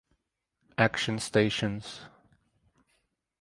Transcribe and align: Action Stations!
Action 0.79 1.19
Stations! 1.19 2.07